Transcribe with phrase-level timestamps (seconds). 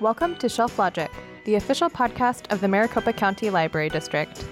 [0.00, 1.10] Welcome to Shelf Logic,
[1.44, 4.44] the official podcast of the Maricopa County Library District.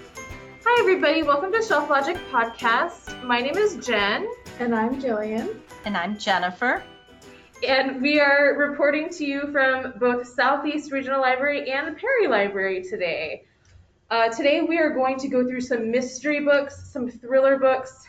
[0.64, 1.22] Hi, everybody.
[1.22, 3.22] Welcome to Shelf Logic Podcast.
[3.22, 4.28] My name is Jen.
[4.58, 5.60] And I'm Jillian.
[5.84, 6.82] And I'm Jennifer.
[7.64, 12.82] And we are reporting to you from both Southeast Regional Library and the Perry Library
[12.82, 13.44] today.
[14.10, 18.04] Uh, today, we are going to go through some mystery books, some thriller books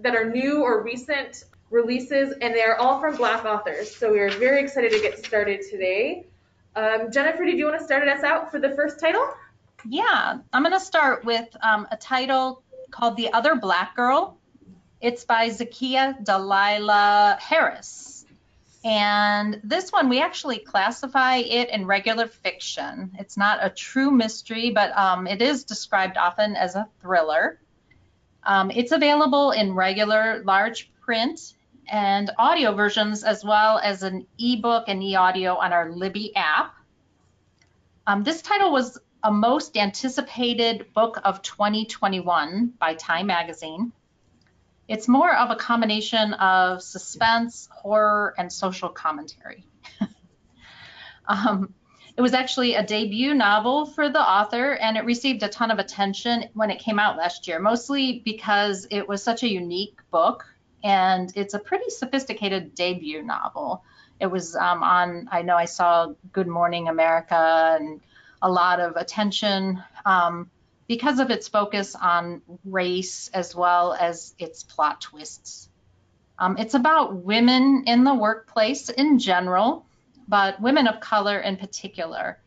[0.00, 3.96] that are new or recent releases, and they are all from Black authors.
[3.96, 6.26] So we are very excited to get started today.
[6.74, 9.26] Um, Jennifer, did you want to start us out for the first title?
[9.88, 14.38] Yeah, I'm going to start with um, a title called The Other Black Girl.
[15.00, 18.24] It's by Zakiya Dalila Harris.
[18.84, 23.12] And this one, we actually classify it in regular fiction.
[23.18, 27.60] It's not a true mystery, but um, it is described often as a thriller.
[28.44, 31.54] Um, it's available in regular large print
[31.88, 36.74] and audio versions, as well as an ebook and e-audio on our Libby app.
[38.06, 43.92] Um, this title was a most anticipated book of 2021 by Time Magazine.
[44.88, 49.64] It's more of a combination of suspense, horror, and social commentary.
[51.26, 51.72] um,
[52.16, 55.78] it was actually a debut novel for the author, and it received a ton of
[55.78, 60.44] attention when it came out last year, mostly because it was such a unique book
[60.82, 63.84] and it's a pretty sophisticated debut novel.
[64.20, 68.00] It was um, on, I know I saw Good Morning America and
[68.40, 70.50] a lot of attention um,
[70.88, 75.68] because of its focus on race as well as its plot twists.
[76.38, 79.86] Um, it's about women in the workplace in general,
[80.26, 82.38] but women of color in particular.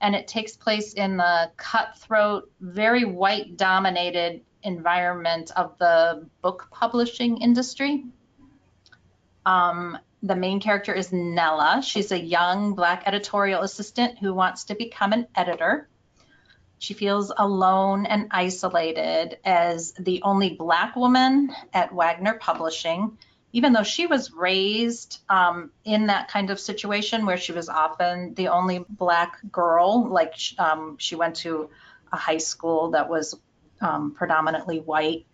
[0.00, 7.40] And it takes place in the cutthroat, very white dominated environment of the book publishing
[7.40, 8.04] industry.
[9.46, 11.82] Um, the main character is Nella.
[11.82, 15.88] She's a young black editorial assistant who wants to become an editor.
[16.78, 23.18] She feels alone and isolated as the only black woman at Wagner Publishing,
[23.52, 28.34] even though she was raised um, in that kind of situation where she was often
[28.34, 30.08] the only black girl.
[30.08, 31.70] Like um, she went to
[32.12, 33.38] a high school that was
[33.80, 35.26] um, predominantly white.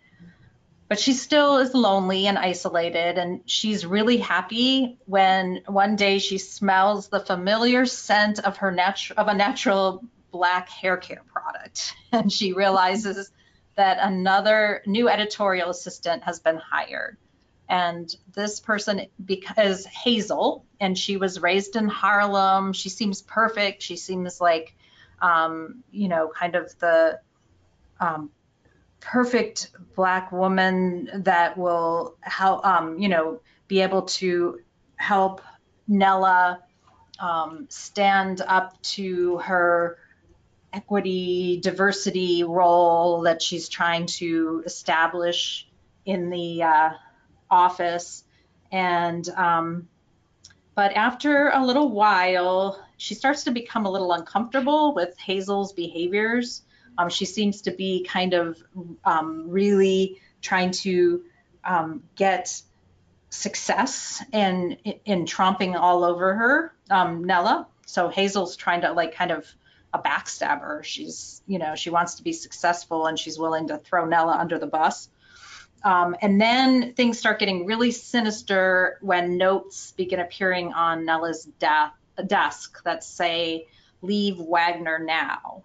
[0.87, 6.37] But she still is lonely and isolated, and she's really happy when one day she
[6.37, 12.31] smells the familiar scent of her natu- of a natural black hair care product, and
[12.31, 13.31] she realizes
[13.75, 17.17] that another new editorial assistant has been hired.
[17.67, 22.73] And this person because Hazel, and she was raised in Harlem.
[22.73, 23.81] She seems perfect.
[23.81, 24.75] She seems like,
[25.19, 27.19] um, you know, kind of the
[27.99, 28.31] um,
[28.99, 34.59] perfect black woman that will help, um, you know, be able to
[34.95, 35.41] help
[35.87, 36.63] Nella
[37.19, 39.97] um, stand up to her
[40.73, 45.67] equity, diversity role that she's trying to establish
[46.05, 46.89] in the uh,
[47.49, 48.23] office.
[48.71, 49.87] And, um,
[50.73, 56.63] but after a little while, she starts to become a little uncomfortable with Hazel's behaviors
[56.97, 58.61] um, she seems to be kind of
[59.03, 61.23] um, really trying to
[61.63, 62.61] um, get
[63.29, 67.67] success and in, in tromping all over her, um, Nella.
[67.85, 69.45] So Hazel's trying to like kind of
[69.93, 70.83] a backstabber.
[70.83, 74.59] She's, you know, she wants to be successful and she's willing to throw Nella under
[74.59, 75.09] the bus.
[75.83, 81.93] Um, and then things start getting really sinister when notes begin appearing on Nella's de-
[82.25, 83.67] desk that say,
[84.01, 85.63] leave Wagner now.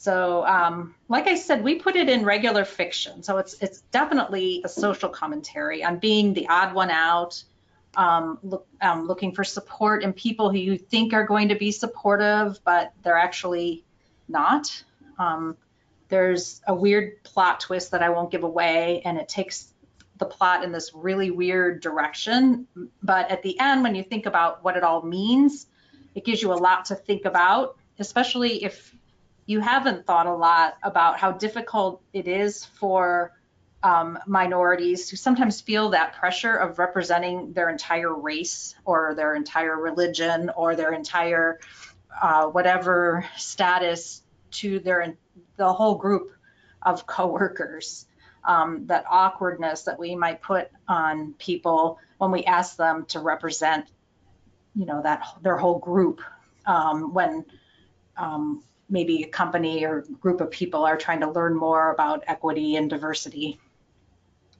[0.00, 3.24] So, um, like I said, we put it in regular fiction.
[3.24, 7.42] So it's it's definitely a social commentary on being the odd one out,
[7.96, 11.72] um, look, um, looking for support in people who you think are going to be
[11.72, 13.84] supportive, but they're actually
[14.28, 14.84] not.
[15.18, 15.56] Um,
[16.08, 19.74] there's a weird plot twist that I won't give away, and it takes
[20.18, 22.68] the plot in this really weird direction.
[23.02, 25.66] But at the end, when you think about what it all means,
[26.14, 28.94] it gives you a lot to think about, especially if
[29.48, 33.32] you haven't thought a lot about how difficult it is for
[33.82, 39.80] um, minorities who sometimes feel that pressure of representing their entire race or their entire
[39.80, 41.60] religion or their entire
[42.20, 45.16] uh, whatever status to their
[45.56, 46.30] the whole group
[46.82, 48.04] of coworkers.
[48.44, 53.86] Um, that awkwardness that we might put on people when we ask them to represent,
[54.74, 56.20] you know, that their whole group
[56.66, 57.44] um, when
[58.16, 62.76] um, maybe a company or group of people are trying to learn more about equity
[62.76, 63.58] and diversity.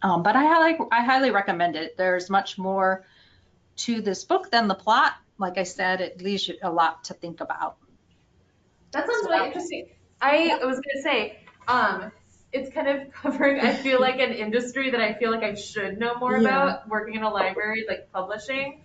[0.02, 1.96] Um, but I highly, I highly recommend it.
[1.96, 3.04] There's much more
[3.78, 7.14] to this book than the plot like I said, it leaves you a lot to
[7.14, 7.76] think about.
[8.90, 9.88] That sounds really interesting.
[10.20, 11.38] I was gonna say,
[11.68, 12.12] um,
[12.52, 15.98] it's kind of covering, I feel like an industry that I feel like I should
[15.98, 16.40] know more Yeah.
[16.40, 18.82] about, working in a library, like publishing.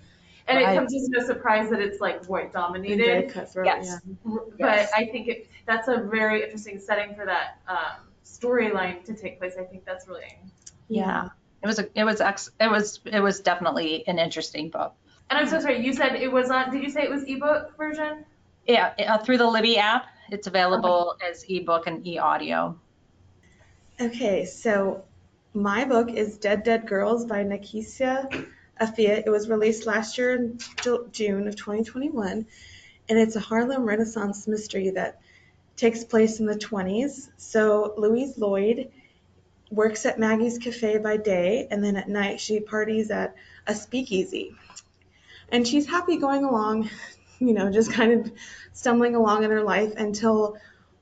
[0.48, 0.76] And it Right.
[0.78, 3.30] comes as no surprise that it's like white And very dominated.
[3.34, 4.02] cutthroat, Yes.
[4.06, 4.14] yeah.
[4.26, 4.92] But Yes.
[4.96, 9.54] I think it, that's a very interesting setting for that, um, storyline to take place.
[9.60, 10.38] I think that's really,
[10.90, 11.30] Yeah.
[11.62, 14.94] It was a, it was ex, it was, it was definitely an interesting book.
[15.30, 17.78] and I'm so sorry, you said it was on, did you say it was ebook
[17.78, 18.26] version?
[18.68, 22.78] Yeah, uh, through the Libby app, it's available as ebook and e-audio.
[24.02, 25.04] Okay, so
[25.54, 27.44] my book is Dead Dead Girls by
[28.80, 29.24] Nekesa Afia.
[29.26, 30.60] It was released last year in
[31.12, 32.46] June of 2021,
[33.10, 35.20] and it's a Harlem Renaissance mystery that
[35.76, 37.30] takes place in the 20s.
[37.38, 38.92] So Louise Lloyd
[39.72, 43.36] works at Maggie's Cafe by day, and then at night she parties at
[43.68, 44.56] a speakeasy.
[45.50, 46.90] And she's happy going along,
[47.40, 48.32] you know, just kind of
[48.74, 50.58] stumbling along in her life until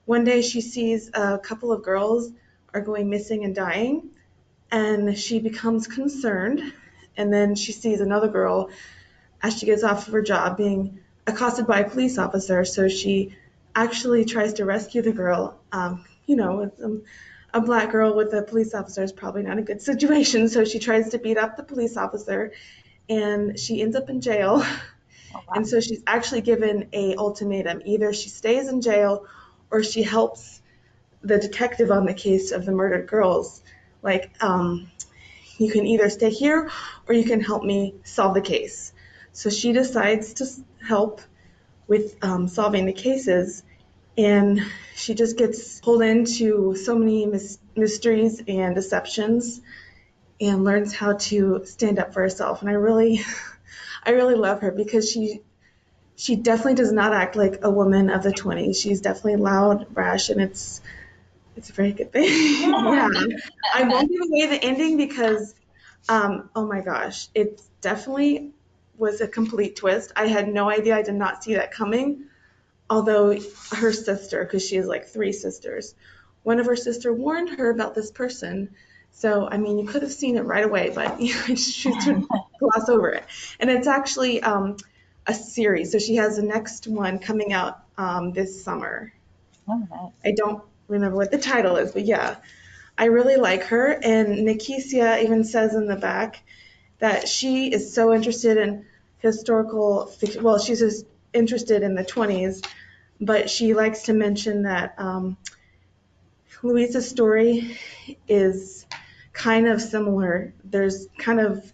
[0.05, 2.31] one day she sees a couple of girls
[2.73, 4.09] are going missing and dying,
[4.71, 6.73] and she becomes concerned.
[7.17, 8.69] And then she sees another girl
[9.41, 12.65] as she gets off of her job being accosted by a police officer.
[12.65, 13.35] So she
[13.75, 15.59] actually tries to rescue the girl.
[15.71, 17.03] Um, you know, with, um,
[17.53, 20.47] a black girl with a police officer is probably not a good situation.
[20.47, 22.53] So she tries to beat up the police officer,
[23.09, 24.61] and she ends up in jail.
[24.63, 24.81] Oh,
[25.33, 25.43] wow.
[25.55, 27.81] And so she's actually given a ultimatum.
[27.85, 29.25] Either she stays in jail
[29.69, 30.61] or she helps
[31.21, 33.61] the detective on the case of the murdered girls.
[34.01, 34.90] Like, um,
[35.61, 36.69] you can either stay here
[37.07, 38.93] or you can help me solve the case.
[39.31, 40.47] So she decides to
[40.85, 41.21] help
[41.87, 43.63] with um, solving the cases.
[44.17, 44.61] And
[44.95, 49.61] she just gets pulled into so many mys- mysteries and deceptions
[50.39, 52.61] and learns how to stand up for herself.
[52.61, 53.21] And I really,
[54.03, 55.41] I really love her because she
[56.15, 58.75] she definitely does not act like a woman of the 20s.
[58.79, 60.79] She's definitely loud, brash, and it's
[61.61, 62.23] it's a very good thing.
[62.71, 63.07] yeah.
[63.75, 65.53] I won't give away the ending because,
[66.09, 68.49] um, oh my gosh, it definitely
[68.97, 70.11] was a complete twist.
[70.15, 70.95] I had no idea.
[70.95, 72.25] I did not see that coming.
[72.89, 73.39] Although
[73.73, 75.93] her sister, because she has like three sisters,
[76.41, 78.71] one of her sister warned her about this person.
[79.11, 82.25] So I mean, you could have seen it right away, but you know, she would
[82.59, 83.23] gloss over it.
[83.59, 84.77] And it's actually um,
[85.27, 85.91] a series.
[85.91, 89.13] So she has the next one coming out um, this summer.
[89.67, 90.11] All right.
[90.25, 92.37] I don't remember what the title is, but yeah,
[92.97, 93.91] I really like her.
[93.91, 96.43] And Nekesa even says in the back
[96.99, 98.85] that she is so interested in
[99.19, 100.43] historical fiction.
[100.43, 102.65] Well, she's just interested in the 20s,
[103.19, 105.37] but she likes to mention that um,
[106.61, 107.77] Louisa's story
[108.27, 108.85] is
[109.33, 110.53] kind of similar.
[110.63, 111.71] There's kind of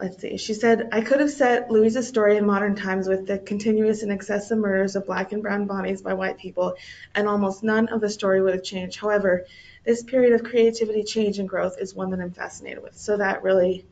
[0.00, 3.38] let's see, she said, I could have set Louisa's story in modern times with the
[3.38, 6.74] continuous and excessive murders of black and brown bodies by white people,
[7.14, 8.98] and almost none of the story would have changed.
[9.00, 9.46] However,
[9.84, 12.96] this period of creativity, change, and growth is one that I'm fascinated with.
[12.96, 13.86] So that really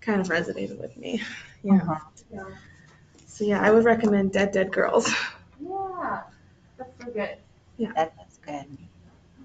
[0.00, 1.22] kind of resonated with me.
[1.62, 1.74] Yeah.
[1.74, 2.44] Uh-huh.
[3.26, 5.12] So yeah, I would recommend Dead Dead Girls.
[5.60, 6.22] Yeah,
[6.76, 7.36] that's so good.
[7.78, 8.66] That, that's good.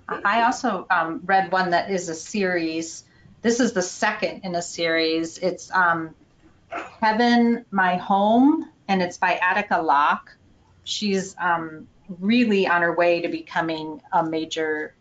[0.07, 3.03] I I also um, read one that is a series.
[3.43, 5.37] This is the second in a series.
[5.37, 6.15] It's um,
[6.69, 10.31] Heaven, My Home, and it's by Attica Locke.
[10.85, 14.95] She's um, really on her way to becoming a major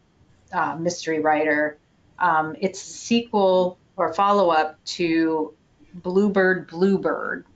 [0.52, 1.78] uh, mystery writer.
[2.18, 5.54] Um, it's a sequel or follow up to
[5.94, 7.46] Bluebird, Bluebird,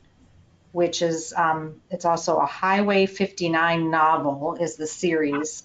[0.71, 5.65] which is um, it's also a Highway 59 novel, is the series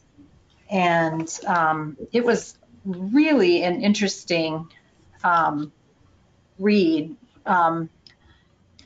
[0.72, 4.70] and um, it was really an interesting
[5.24, 5.72] um,
[6.60, 7.16] read.
[7.46, 7.90] Um,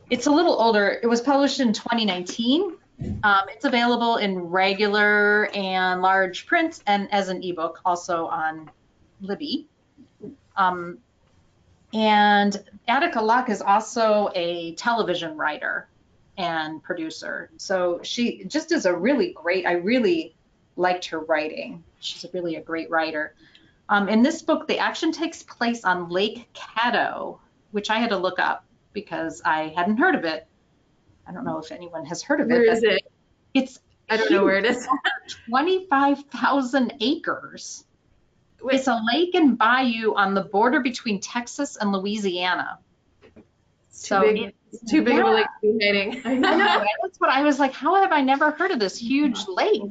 [0.09, 0.99] it's a little older.
[1.01, 2.77] It was published in 2019.
[3.23, 8.71] Um, it's available in regular and large print and as an ebook also on
[9.19, 9.67] Libby.
[10.55, 10.99] Um,
[11.93, 15.87] and Attica Locke is also a television writer
[16.37, 17.49] and producer.
[17.57, 20.35] So she just is a really great, I really
[20.75, 21.83] liked her writing.
[21.99, 23.33] She's really a great writer.
[23.89, 27.39] Um, in this book, the action takes place on Lake Caddo,
[27.71, 30.47] which I had to look up because I hadn't heard of it.
[31.27, 32.69] I don't know if anyone has heard of Where it.
[32.73, 33.01] is but it?
[33.53, 34.87] It's I don't know where it is.
[35.49, 37.83] 25,000 acres.
[38.61, 42.79] Wait, It's a lake and bayou on the border between Texas and Louisiana.
[43.89, 44.37] So big.
[44.41, 46.21] it- it's too big of a lake to be hiding.
[46.25, 46.49] I know.
[47.01, 47.71] That's what I was like.
[47.71, 49.81] How have I never heard of this huge lake?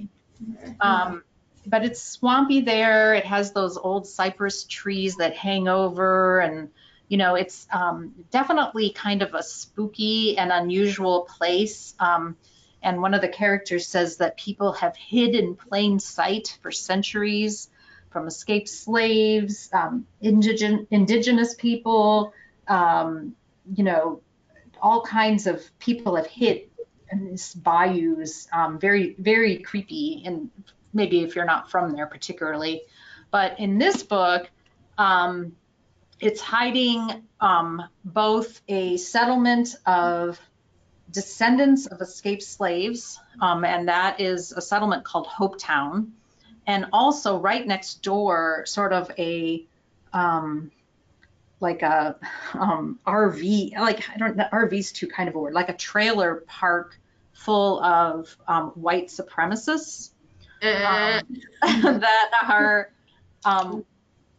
[0.80, 1.22] Um,
[1.66, 3.14] but it's swampy there.
[3.14, 6.70] It has those old cypress trees that hang over, and
[7.08, 11.94] you know, it's um, definitely kind of a spooky and unusual place.
[12.00, 12.36] Um,
[12.82, 17.68] and one of the characters says that people have hid in plain sight for centuries
[18.10, 22.32] from escaped slaves, um, indigen- indigenous people,
[22.68, 23.34] um,
[23.74, 24.20] you know,
[24.80, 26.62] all kinds of people have hid
[27.10, 30.22] in these bayous, um, very, very creepy.
[30.24, 30.50] And
[30.94, 32.82] maybe if you're not from there particularly.
[33.30, 34.48] But in this book,
[34.96, 35.56] um,
[36.20, 40.40] it's hiding um, both a settlement of
[41.10, 46.10] descendants of escaped slaves, um, and that is a settlement called Hopetown,
[46.66, 49.66] and also right next door, sort of a
[50.12, 50.70] um,
[51.60, 52.16] like a
[52.54, 56.44] um, RV, like I don't know, RV's too kind of a word, like a trailer
[56.46, 56.98] park
[57.32, 60.10] full of um, white supremacists
[60.62, 61.20] um,
[62.00, 62.90] that are
[63.44, 63.84] um,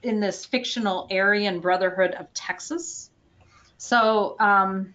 [0.02, 3.10] in this fictional Aryan Brotherhood of Texas.
[3.78, 4.94] So um,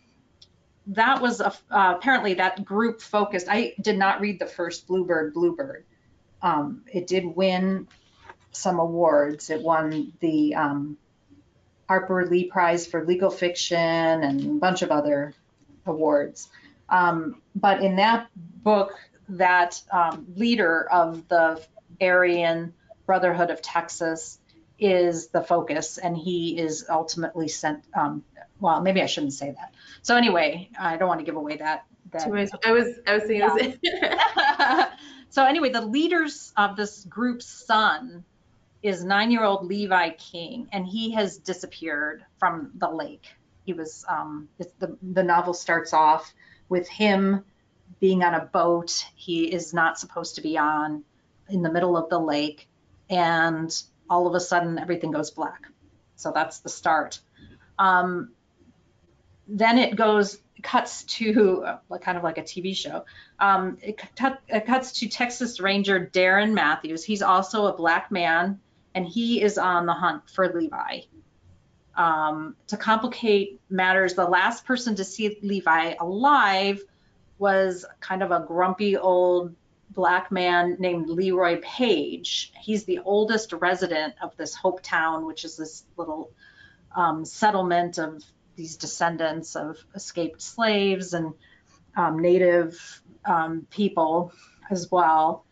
[0.89, 3.47] that was a, uh, apparently that group focused.
[3.49, 5.85] I did not read the first Bluebird Bluebird.
[6.43, 7.87] Um, it did win
[8.53, 9.51] some awards.
[9.51, 10.97] It won the um,
[11.89, 15.35] Harper Lee Prize for Legal Fiction and a bunch of other
[15.87, 16.49] awards.
[16.89, 18.95] Um, but in that book,
[19.37, 21.63] that um, leader of the
[22.01, 22.75] Aryan
[23.07, 24.39] Brotherhood of Texas
[24.79, 27.85] is the focus, and he is ultimately sent.
[27.95, 28.25] Um,
[28.61, 29.75] well, maybe I shouldn't say that.
[30.03, 31.85] So anyway, I don't want to give away that.
[32.13, 33.79] that too much- I was I was thinking.
[35.31, 38.25] so anyway, the leaders of this group's son
[38.83, 43.27] is nine-year-old Levi King, and he has disappeared from the lake.
[43.67, 46.33] He was um, the the novel starts off
[46.69, 47.45] with him
[47.99, 51.03] being on a boat he is not supposed to be on
[51.49, 52.69] in the middle of the lake,
[53.09, 55.67] and all of a sudden everything goes black.
[56.17, 57.21] So that's the start.
[57.79, 58.33] Um,
[59.49, 63.05] then it goes cuts to uh, kind of like a TV show.
[63.39, 67.05] Um, it, cut, it cuts to Texas Ranger Darren Mathews.
[67.05, 68.61] He's also a black man,
[68.95, 71.01] and he is on the hunt for Levi.
[71.97, 76.83] Um, to complicate matters, the last person to see Levi alive
[77.41, 79.55] was kind of a grumpy old
[79.91, 82.53] black man named Leroy Page.
[82.61, 86.31] He's the oldest resident of this Hope Town, which is this little
[86.95, 88.23] um, settlement of
[88.57, 91.33] these descendants of escaped slaves and
[91.97, 94.33] um, native um, people
[94.71, 95.45] as well.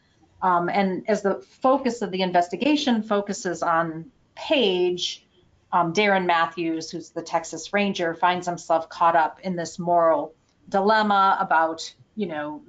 [0.43, 5.27] Um, and as the focus of the investigation focuses on Page,
[5.73, 10.35] um, Darren Mathews, who's the Texas Ranger, finds himself caught up in this moral
[10.69, 12.63] dilemma about, you know,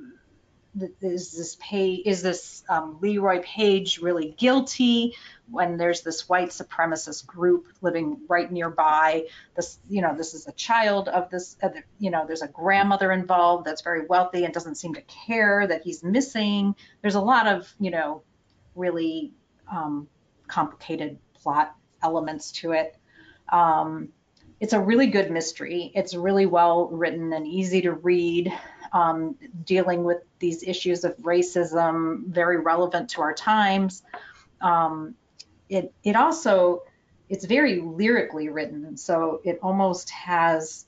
[1.01, 5.15] is this pay is this um, Leroy Page really guilty
[5.49, 9.25] when there's this white supremacist group living right nearby?
[9.55, 13.11] This, you know, this is a child of this, uh, you know, there's a grandmother
[13.11, 16.75] involved that's very wealthy and doesn't seem to care that he's missing.
[17.01, 18.21] There's a lot of, you know,
[18.75, 19.33] really
[19.71, 20.07] um,
[20.47, 22.95] complicated plot elements to it.
[23.51, 24.09] Um,
[24.59, 25.91] it's a really good mystery.
[25.95, 28.51] It's really well written and easy to read,
[28.91, 29.35] um,
[29.65, 34.03] dealing with these issues of racism, very relevant to our times.
[34.61, 35.15] Um,
[35.69, 36.83] it it also
[37.29, 40.85] it's very lyrically written, so it almost has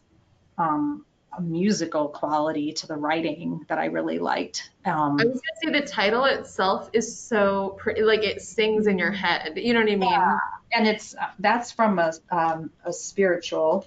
[0.57, 1.05] um,
[1.37, 4.71] a musical quality to the writing that I really liked.
[4.85, 8.97] Um, I was gonna say the title itself is so pretty, like it sings in
[8.97, 9.53] your head.
[9.55, 10.09] You know what I mean?
[10.09, 10.37] Yeah.
[10.73, 13.85] And it's that's from a um, a spiritual.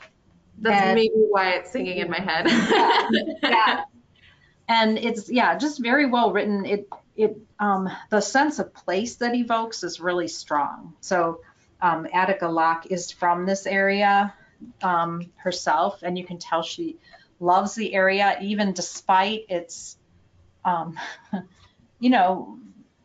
[0.59, 2.47] That's And- maybe why it's singing in my head.
[3.43, 3.85] yeah.
[4.69, 6.65] And it's yeah, just very well written.
[6.65, 10.95] It it um, the sense of place that evokes is really strong.
[11.01, 11.41] So
[11.81, 14.33] um, Attica Locke is from this area
[14.83, 16.97] um, herself, and you can tell she
[17.41, 19.99] loves the area, even despite its
[20.65, 20.99] um,
[21.99, 22.59] you know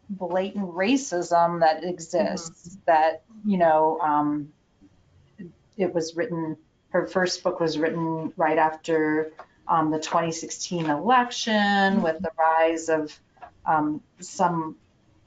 [0.10, 2.78] blatant racism that exists.
[2.86, 4.52] That you know um,
[5.78, 6.58] it was written.
[6.90, 9.32] Her first book was written right after
[9.68, 13.18] um, the 2016 election with the rise of
[13.66, 14.76] um, some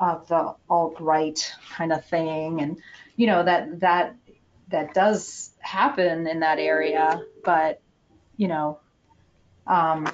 [0.00, 2.78] of the alt-right kind of thing and
[3.16, 4.16] you know that that
[4.68, 7.80] that does happen in that area but
[8.36, 8.80] you know
[9.68, 10.08] um,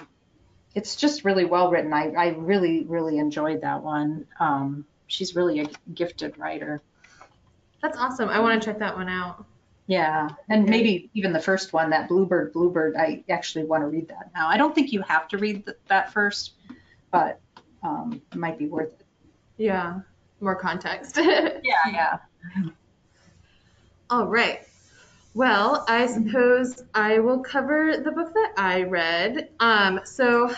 [0.74, 5.60] it's just really well written I, I really really enjoyed that one um, she's really
[5.60, 6.82] a gifted writer
[7.82, 8.28] That's awesome.
[8.28, 9.44] I want to check that one out.
[9.86, 14.06] yeah and maybe even the first one that bluebird bluebird i actually want to read
[14.08, 16.52] that now i don't think you have to read th- that first
[17.10, 17.40] but
[17.82, 19.06] um, it might be worth it
[19.56, 20.00] Yeah,
[20.40, 21.16] more context.
[21.16, 21.58] yeah
[21.90, 22.18] yeah
[24.10, 24.66] All right.
[25.38, 29.50] Well, I suppose I will cover the book that I read.
[29.60, 30.52] Um, so,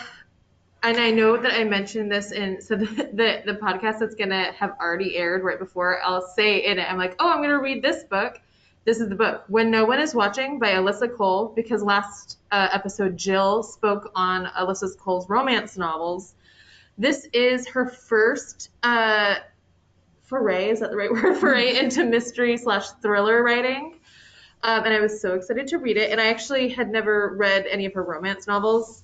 [0.81, 4.51] and I know that I mentioned this in so the the, the podcast that's gonna
[4.53, 6.01] have already aired right before.
[6.03, 8.41] I'll say in it, I'm like, oh, I'm gonna read this book.
[8.83, 12.69] This is the book When No One Is Watching by Alyssa Cole because last uh,
[12.73, 16.33] episode Jill spoke on Alyssa Cole's romance novels.
[16.97, 19.35] This is her first uh,
[20.23, 20.71] foray.
[20.71, 21.37] Is that the right word?
[21.37, 23.99] Foray into mystery slash thriller writing.
[24.63, 26.11] Um, and I was so excited to read it.
[26.11, 29.03] And I actually had never read any of her romance novels,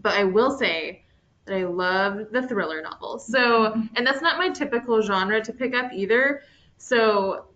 [0.00, 1.04] but I will say
[1.44, 3.26] that I love the thriller novels.
[3.26, 6.42] So, and that's not my typical genre to pick up either.
[6.78, 7.46] So,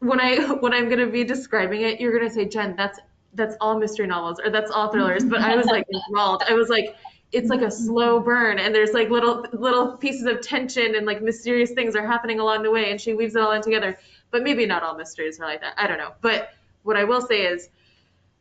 [0.00, 2.98] when I when I'm gonna be describing it, you're gonna say, Jen, that's
[3.34, 5.24] that's all mystery novels or that's all thrillers.
[5.24, 6.42] But I was like enthralled.
[6.48, 6.96] I was like,
[7.30, 11.22] it's like a slow burn, and there's like little little pieces of tension and like
[11.22, 13.98] mysterious things are happening along the way, and she weaves it all in together
[14.30, 15.74] but maybe not all mysteries are like that.
[15.76, 16.12] I don't know.
[16.20, 16.50] But
[16.82, 17.68] what I will say is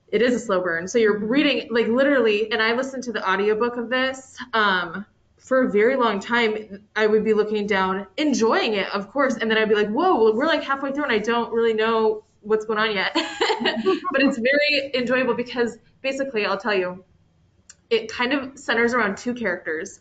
[0.09, 0.87] it is a slow burn.
[0.87, 5.05] So you're reading like literally, and I listened to the audiobook of this um,
[5.37, 6.85] for a very long time.
[6.95, 10.33] I would be looking down, enjoying it, of course, and then I'd be like, whoa,
[10.33, 13.11] we're like halfway through and I don't really know what's going on yet.
[14.11, 17.03] but it's very enjoyable because basically, I'll tell you,
[17.89, 19.99] it kind of centers around two characters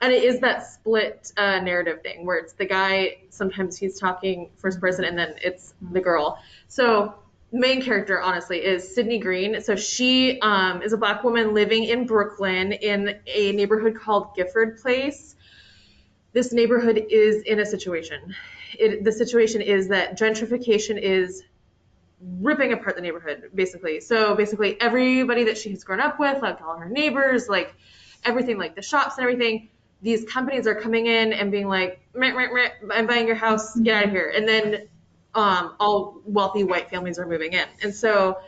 [0.00, 4.50] and it is that split uh, narrative thing where it's the guy sometimes he's talking
[4.56, 6.38] first person and then it's the girl.
[6.68, 7.14] So
[7.52, 9.60] main character honestly is sydney green.
[9.60, 14.78] So she um, is a black woman living in brooklyn in a neighborhood called gifford
[14.80, 15.34] place.
[16.32, 18.34] This neighborhood is in a situation.
[18.78, 21.42] It, the situation is that gentrification is
[22.20, 24.00] ripping apart the neighborhood basically.
[24.00, 27.74] So basically everybody that she has grown up with like all her neighbors like
[28.24, 29.68] everything like the shops and everything
[30.02, 33.76] these companies are coming in and being like, meh, meh, meh, I'm buying your house,
[33.78, 34.32] get out of here.
[34.34, 34.88] And then
[35.34, 37.66] um, all wealthy white families are moving in.
[37.82, 38.38] And so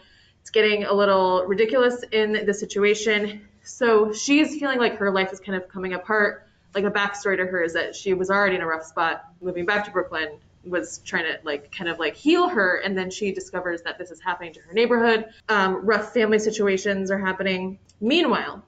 [0.40, 3.46] it's getting a little ridiculous in the situation.
[3.62, 6.46] So she's feeling like her life is kind of coming apart.
[6.74, 9.66] Like a backstory to her is that she was already in a rough spot moving
[9.66, 12.76] back to Brooklyn, was trying to like kind of like heal her.
[12.76, 15.26] And then she discovers that this is happening to her neighborhood.
[15.48, 17.78] Um, rough family situations are happening.
[18.00, 18.64] Meanwhile,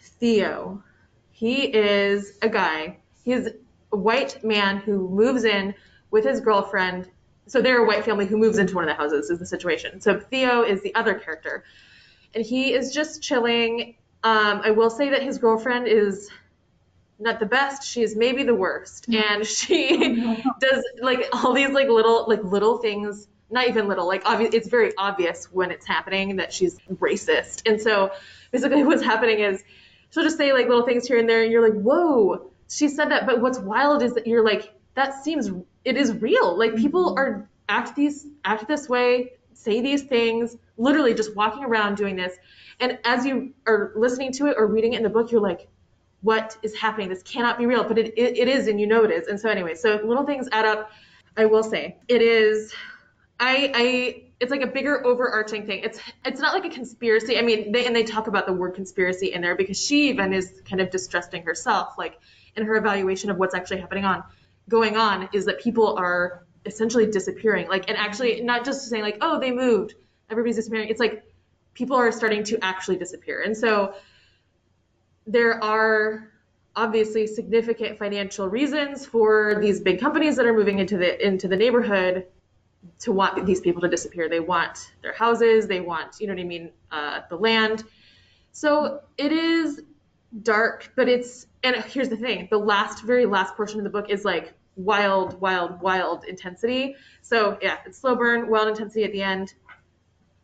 [0.00, 0.82] Theo,
[1.38, 2.96] he is a guy.
[3.24, 3.46] He's
[3.92, 5.72] a white man who moves in
[6.10, 7.08] with his girlfriend.
[7.46, 10.00] So they're a white family who moves into one of the houses is the situation.
[10.00, 11.62] So Theo is the other character.
[12.34, 13.94] And he is just chilling.
[14.24, 16.28] Um, I will say that his girlfriend is
[17.20, 17.86] not the best.
[17.86, 19.06] She is maybe the worst.
[19.14, 20.16] And she
[20.58, 24.68] does like all these like little like little things not even little like obvious it's
[24.68, 28.10] very obvious when it's happening that she's racist and so
[28.52, 29.64] basically what's happening is
[30.10, 33.10] she'll just say like little things here and there, and you're like, whoa, she said
[33.10, 33.26] that.
[33.26, 35.50] But what's wild is that you're like, that seems
[35.84, 36.58] it is real.
[36.58, 37.18] Like people mm-hmm.
[37.18, 42.36] are act these act this way, say these things, literally just walking around doing this.
[42.80, 45.68] And as you are listening to it or reading it in the book, you're like,
[46.20, 47.08] what is happening?
[47.08, 49.28] This cannot be real, but it, it, it is, and you know it is.
[49.28, 50.90] And so anyway, so little things add up.
[51.36, 52.72] I will say it is.
[53.40, 55.82] I I it's like a bigger overarching thing.
[55.82, 57.38] It's it's not like a conspiracy.
[57.38, 60.32] I mean, they and they talk about the word conspiracy in there because she even
[60.32, 62.18] is kind of distrusting herself, like
[62.56, 64.22] in her evaluation of what's actually happening on
[64.68, 67.68] going on is that people are essentially disappearing.
[67.68, 69.94] Like and actually not just saying like, oh, they moved,
[70.30, 70.88] everybody's disappearing.
[70.88, 71.24] It's like
[71.74, 73.40] people are starting to actually disappear.
[73.42, 73.94] And so
[75.26, 76.30] there are
[76.74, 81.56] obviously significant financial reasons for these big companies that are moving into the into the
[81.56, 82.26] neighborhood
[83.00, 84.28] to want these people to disappear.
[84.28, 87.84] They want their houses, they want, you know what I mean, uh, the land.
[88.52, 89.80] So it is
[90.42, 94.10] dark, but it's, and here's the thing the last, very last portion of the book
[94.10, 96.96] is like wild, wild, wild intensity.
[97.22, 99.54] So yeah, it's slow burn, wild intensity at the end.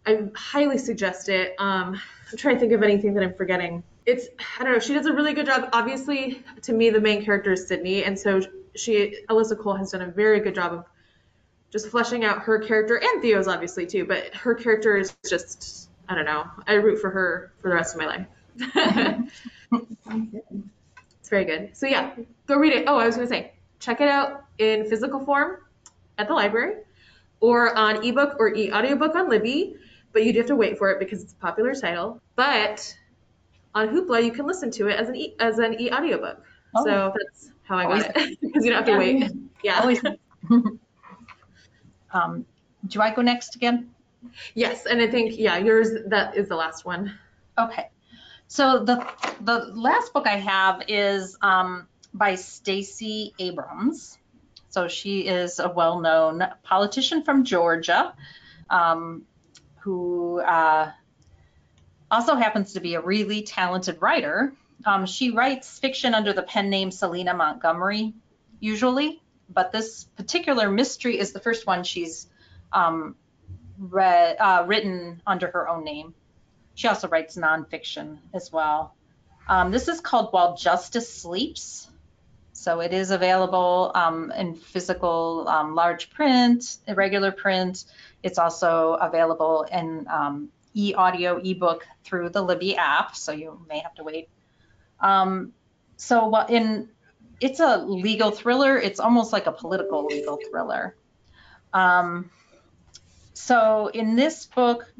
[0.07, 1.55] I highly suggest it.
[1.59, 3.83] Um, I'm trying to think of anything that I'm forgetting.
[4.07, 4.27] It's,
[4.59, 5.70] I don't know, she does a really good job.
[5.73, 8.42] Obviously, to me, the main character is Sydney, and so
[8.77, 10.85] she, Alyssa Cole, has done a very good job of
[11.75, 16.15] just fleshing out her character and Theo's obviously too, but her character is just I
[16.15, 16.45] don't know.
[16.69, 18.27] I root for her for the rest of my life.
[21.19, 21.77] it's very good.
[21.77, 22.13] So yeah,
[22.47, 22.85] go read it.
[22.87, 25.57] Oh, I was gonna say, check it out in physical form
[26.17, 26.77] at the library,
[27.41, 29.75] or on ebook or e-audiobook on Libby.
[30.13, 32.23] But you do have to wait for it because it's a popular title.
[32.37, 32.97] But
[33.75, 36.41] on Hoopla, you can listen to it as an e- as an e-audiobook.
[36.77, 36.85] Oh.
[36.85, 38.05] So that's how I got Always.
[38.15, 39.33] it because you don't have to wait.
[39.65, 39.95] Yeah.
[42.14, 42.46] Um,
[42.87, 43.90] do I go next again?
[44.55, 47.18] Yes, and I think yeah, yours that is the last one.
[47.59, 47.90] Okay.
[48.48, 49.07] So the
[49.40, 54.16] the last book I have is um, by Stacey Abrams.
[54.70, 58.14] So she is a well-known politician from Georgia.
[58.70, 59.27] Um,
[59.85, 60.90] who uh,
[62.11, 64.55] also happens to be a really talented writer.
[64.87, 68.14] Um, she writes fiction under the pen name Selena Montgomery,
[68.61, 72.26] usually, but this particular mystery is the first one she's
[72.72, 73.16] um,
[73.78, 76.14] read, uh, written under her own name.
[76.74, 78.94] She also writes nonfiction as well.
[79.48, 81.88] Um, this is called While Justice Sleeps.
[82.52, 87.85] So it is available um, in physical um, large print, irregular print.
[88.22, 93.16] It's also available in um, e-audio, ebook through the Libby app.
[93.16, 94.28] So you may have to wait.
[95.00, 95.52] Um,
[95.96, 96.88] so in
[97.40, 98.79] it's a legal thriller.
[98.79, 100.97] It's almost like a political legal thriller.
[101.73, 102.31] Um,
[103.35, 104.92] so in this book,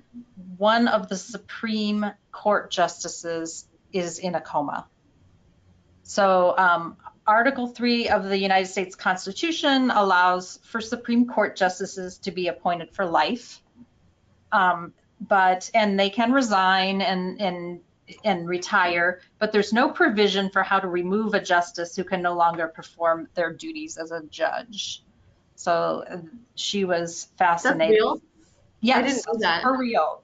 [0.57, 4.87] one of the Supreme Court justices is in a coma.
[6.03, 12.31] So um, Article 3 of the United States Constitution allows for Supreme Court justices to
[12.33, 13.63] be appointed for life.
[14.53, 17.81] Um, but and they can resign and and
[18.25, 22.35] and retire, but there's no provision for how to remove a justice who can no
[22.35, 25.03] longer perform their duties as a judge.
[25.57, 26.05] So
[26.55, 27.97] she was fascinated.
[27.97, 28.23] That's real.
[28.81, 29.63] Yes, I didn't know that.
[29.63, 30.23] for real.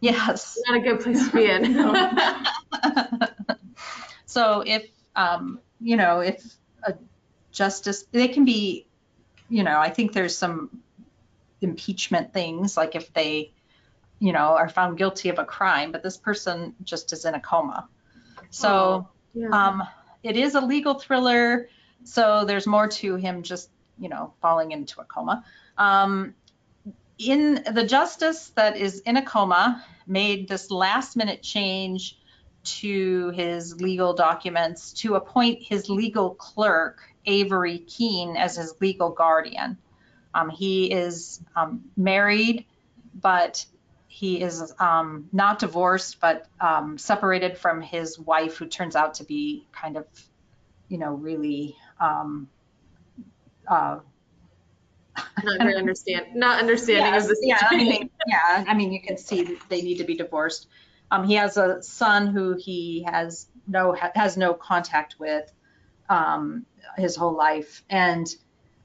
[0.00, 0.58] Yes.
[0.66, 1.74] Not a good place to be in.
[4.26, 6.42] so if um, you know if
[6.82, 6.94] a
[7.52, 8.86] justice they can be
[9.48, 10.82] you know i think there's some
[11.60, 13.52] impeachment things like if they
[14.18, 17.40] you know are found guilty of a crime but this person just is in a
[17.40, 17.88] coma.
[18.50, 19.48] So yeah.
[19.48, 19.82] um,
[20.22, 21.68] it is a legal thriller
[22.04, 25.44] so there's more to him just you know falling into a coma.
[25.76, 26.34] Um,
[27.18, 32.18] in the justice that is in a coma made this last minute change
[32.64, 39.78] to his legal documents to appoint his legal clerk avery keene as his legal guardian.
[40.34, 42.66] Um, he is um, married
[43.14, 43.64] but
[44.14, 49.24] he is um, not divorced but um, separated from his wife who turns out to
[49.24, 50.06] be kind of
[50.88, 52.48] you know really um,
[53.68, 53.98] uh,
[55.42, 59.00] not very understand, not understanding Yes, of the yeah, I mean, yeah, I mean, you
[59.00, 60.68] can see that they need to be divorced.
[61.10, 65.50] Um, he has a son who he has no has no contact with
[66.08, 68.26] um, his whole life, and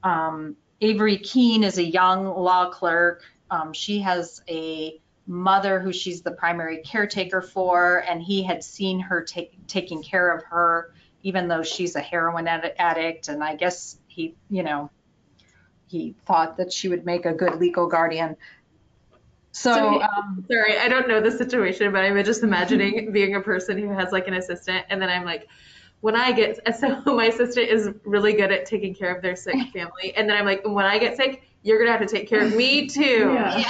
[0.02, 3.22] um, Avery Keene is a young law clerk.
[3.50, 8.98] Um, she has a mother who she's the primary caretaker for, and he had seen
[8.98, 13.28] her take, taking care of her, even though she's a heroin addict.
[13.28, 14.90] And I guess he, you know,
[15.86, 18.36] he thought that she would make a good legal guardian.
[19.52, 23.40] So, So um, Sorry, I don't know the situation, but I'm just imagining being a
[23.40, 25.46] person who has like an assistant, and then I'm like,
[26.00, 29.54] when I get so my assistant is really good at taking care of their sick
[29.72, 32.44] family, and then I'm like, when I get sick, you're gonna have to take care
[32.44, 33.32] of me too.
[33.32, 33.64] Yeah.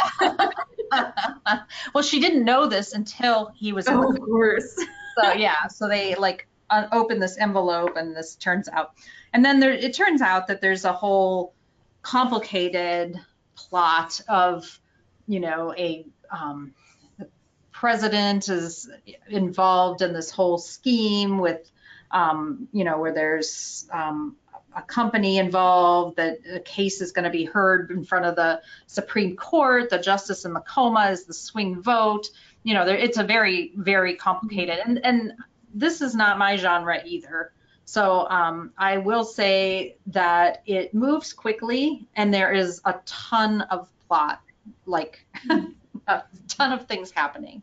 [1.95, 4.77] well, she didn't know this until he was Oh, of course.
[5.19, 6.47] so yeah so they like
[6.93, 8.93] open this envelope and this turns out
[9.33, 11.53] and then there it turns out that there's a whole
[12.03, 13.19] complicated
[13.57, 14.81] plot of
[15.27, 16.73] you know a um,
[17.19, 17.29] the
[17.73, 18.89] president is
[19.29, 21.71] involved in this whole scheme with
[22.11, 24.37] um, you know where there's um,
[24.77, 28.61] a company involved that a case is going to be heard in front of the
[28.87, 32.31] supreme court the justice in the coma is the swing vote
[32.63, 35.33] you know, there, it's a very, very complicated, and and
[35.75, 37.53] this is not my genre either.
[37.85, 43.89] So um, I will say that it moves quickly, and there is a ton of
[44.07, 44.41] plot,
[44.87, 45.25] like
[46.07, 47.63] a ton of things happening.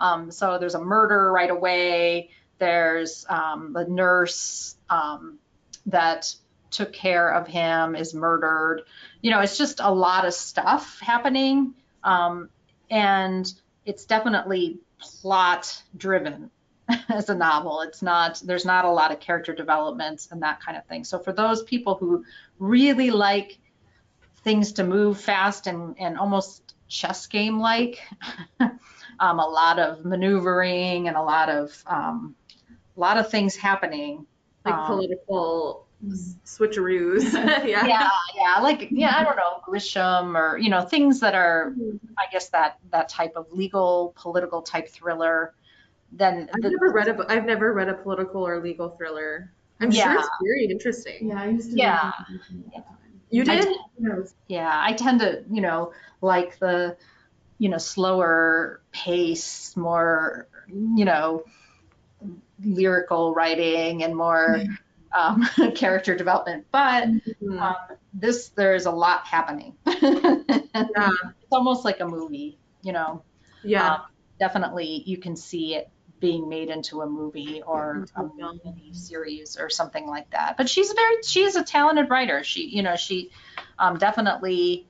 [0.00, 2.30] Um, so there's a murder right away.
[2.58, 5.38] There's um, the nurse um,
[5.86, 6.34] that
[6.70, 8.82] took care of him is murdered.
[9.22, 12.48] You know, it's just a lot of stuff happening, um,
[12.90, 13.52] and
[13.84, 16.50] it's definitely plot driven
[17.08, 17.82] as a novel.
[17.82, 21.04] It's not, there's not a lot of character development and that kind of thing.
[21.04, 22.24] So for those people who
[22.58, 23.58] really like
[24.44, 28.00] things to move fast and, and almost chess game like,
[28.60, 32.34] um, a lot of maneuvering and a lot of, um,
[32.96, 34.26] a lot of things happening.
[34.64, 37.32] Like Um, political switcheroos.
[37.66, 37.86] yeah.
[37.86, 41.74] yeah, yeah, like yeah, I don't know, Grisham or you know things that are,
[42.16, 45.54] I guess that that type of legal, political type thriller.
[46.12, 49.52] Then I've the- never read a bo- I've never read a political or legal thriller.
[49.80, 51.28] I'm sure it's very interesting.
[51.28, 51.76] Yeah, I used to.
[51.76, 52.12] Yeah.
[53.30, 53.68] You I did?
[54.00, 54.28] did.
[54.48, 56.96] Yeah, I tend to, you know, like the,
[57.58, 61.44] you know, slower pace, more, you know,
[62.64, 64.64] lyrical writing and more
[65.12, 66.66] um, character development.
[66.72, 67.60] But Mhm.
[67.60, 67.76] um,
[68.12, 69.76] this, there's a lot happening.
[70.96, 71.10] Yeah.
[71.42, 73.22] It's almost like a movie, you know.
[73.64, 73.94] Yeah.
[73.94, 74.00] Um,
[74.38, 75.90] definitely, you can see it
[76.20, 78.30] being made into a movie or a a
[78.64, 80.56] mini series or something like that.
[80.56, 82.44] But she's very, she is a talented writer.
[82.44, 83.30] She, you know, she
[83.78, 84.86] um, definitely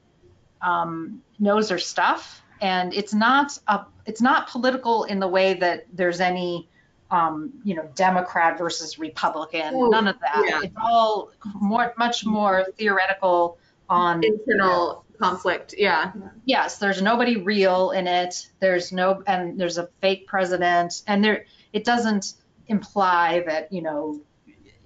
[0.60, 5.86] um, knows her stuff, and it's not a, it's not political in the way that
[5.92, 6.68] there's any.
[7.10, 10.44] Um, you know, Democrat versus Republican, Oh, none of that.
[10.46, 10.60] yeah.
[10.62, 13.56] It's all more, much more theoretical
[13.88, 15.74] on Internal conflict.
[15.78, 16.12] Yeah.
[16.44, 18.48] yes, there's nobody real in it.
[18.60, 22.34] There's no, and there's a fake president, and there, it doesn't
[22.66, 24.20] imply that you know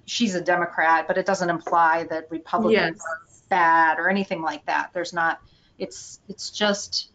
[0.05, 3.01] she's a Democrat, but it doesn't imply that Republicans Yes.
[3.05, 4.91] are bad or anything like that.
[4.93, 5.41] There's not.
[5.77, 7.09] It's it's just,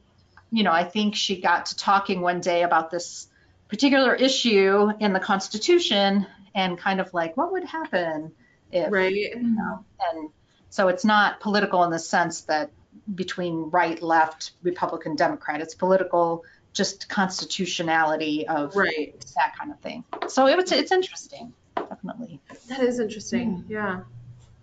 [0.50, 3.27] you know, I think she got to talking one day about this
[3.68, 8.32] particular issue in the Constitution and kind of like what would happen
[8.72, 9.14] if Right.
[9.14, 10.30] you know, and
[10.70, 12.70] so it's not political in the sense that
[13.14, 15.60] between right, left, Republican, Democrat.
[15.60, 19.14] It's political, just constitutionality of Right.
[19.36, 20.04] that kind of thing.
[20.28, 22.40] So it was, it's interesting, definitely.
[22.68, 23.64] That is interesting.
[23.68, 24.00] Yeah.
[24.00, 24.06] Put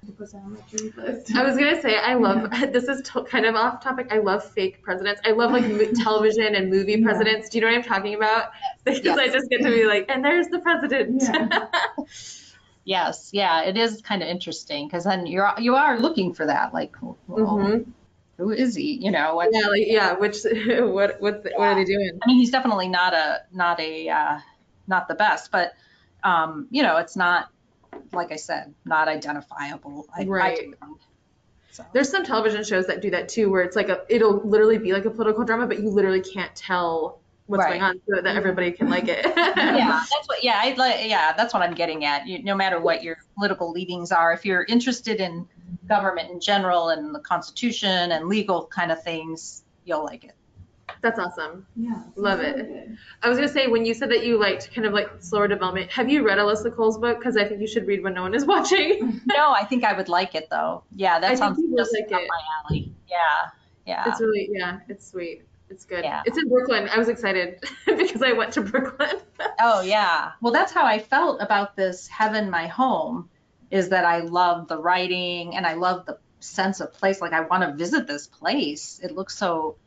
[0.08, 1.36] that on my dream list.
[1.36, 4.08] I was gonna say I love this is to, kind of off topic.
[4.12, 5.22] I love fake presidents.
[5.26, 7.06] I love like mo- television and movie Yeah.
[7.06, 7.50] presidents.
[7.50, 8.52] Do you know what I'm talking about?
[8.84, 9.18] Because Yes.
[9.18, 11.22] I just get to be like, and there's the president.
[11.24, 11.68] Yeah.
[12.88, 16.72] Yes, yeah, it is kind of interesting because then you're you are looking for that,
[16.72, 17.88] like, well, Mhm.
[18.38, 19.00] who is he?
[19.04, 20.14] You know, what, Yeah, like yeah.
[20.14, 22.12] Which what what what are they doing?
[22.24, 24.40] I mean, he's definitely not a not a uh,
[24.86, 25.74] not the best, but
[26.24, 27.50] um, you know, it's not
[28.12, 30.08] like I said, not identifiable.
[30.16, 30.58] I, I Right.
[30.58, 30.76] think.
[31.72, 31.86] So.
[31.92, 34.94] There's some television shows that do that too, where it's like a it'll literally be
[34.94, 37.72] like a political drama, but you literally can't tell what's Right.
[37.72, 38.38] going on so that mm-hmm.
[38.38, 39.26] everybody can like it.
[39.36, 40.44] yeah, that's what.
[40.44, 41.10] Yeah, I like.
[41.10, 42.28] Yeah, that's what I'm getting at.
[42.28, 45.48] You, no matter what your political leanings are, if you're interested in
[45.88, 50.36] government in general and the Constitution and legal kind of things, you'll like it.
[51.02, 51.66] That's awesome.
[51.76, 52.04] Yeah.
[52.16, 52.68] Love sounds it.
[52.68, 52.98] good.
[53.22, 55.92] I was gonna say when you said that you liked kind of like slower development,
[55.92, 57.20] have you read Alyssa Cole's book?
[57.20, 59.22] Because I think you should read when no one is watching.
[59.36, 60.84] No, I think I would like it though.
[60.96, 62.30] Yeah, that think sounds you would just like up it.
[62.30, 62.94] my alley.
[63.10, 63.50] Yeah,
[63.86, 64.04] yeah.
[64.08, 65.44] It's really yeah, it's sweet.
[65.70, 66.04] It's good.
[66.04, 66.22] Yeah.
[66.26, 66.88] It's in Brooklyn.
[66.90, 69.10] I was excited because I went to Brooklyn.
[69.60, 70.32] Oh yeah.
[70.42, 73.30] Well, that's how I felt about this Heaven My Home
[73.72, 77.22] is that I love the writing and I love the sense of place.
[77.22, 79.00] Like I want to visit this place.
[79.02, 79.78] It looks so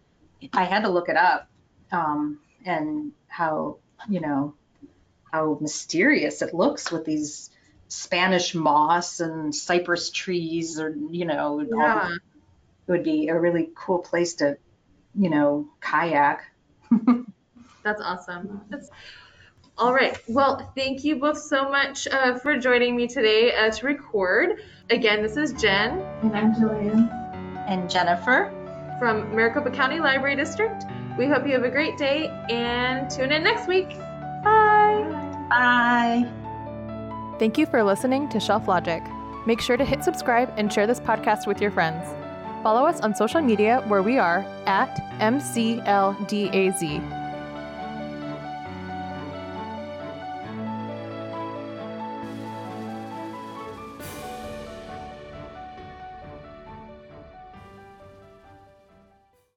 [0.52, 1.48] I had to look it up.
[1.92, 4.54] Um and how, you know,
[5.32, 7.50] how mysterious it looks with these
[7.88, 12.08] Spanish moss and cypress trees or you know, all yeah.
[12.08, 12.14] the-
[12.86, 14.56] it would be a really cool place to,
[15.14, 16.40] you know, kayak.
[17.84, 18.62] That's awesome.
[18.70, 18.88] That's
[19.76, 20.18] all right.
[20.26, 24.62] Well, thank you both so much uh, for joining me today uh, to record.
[24.90, 27.08] Again, this is Jen And I'm Jillian.
[27.68, 28.50] and Jennifer,
[28.98, 30.84] from Maricopa County Library District.
[31.16, 33.96] We hope you have a great day and tune in next week.
[34.42, 35.04] Bye.
[35.48, 36.28] bye.
[37.38, 39.02] Thank you for listening to Shelf Logic.
[39.46, 42.04] Make sure to hit subscribe and share this podcast with your friends.
[42.62, 47.17] Follow us on social media where we are at MCLDAZ.